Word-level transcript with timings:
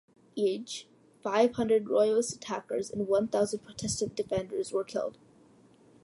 During 0.03 0.23
the 0.35 0.41
siege, 0.41 0.87
five 1.21 1.53
hundred 1.57 1.87
Royalist 1.87 2.33
attackers 2.35 2.89
and 2.89 3.07
one 3.07 3.27
thousand 3.27 3.59
Protestant 3.59 4.15
defenders 4.15 4.71
were 4.73 4.83
killed. 4.83 5.19